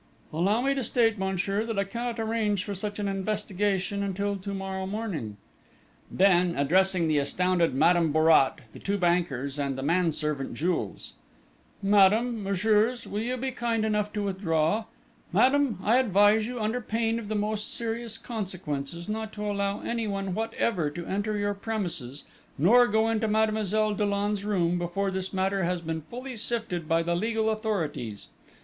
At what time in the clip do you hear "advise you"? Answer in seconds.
15.97-16.59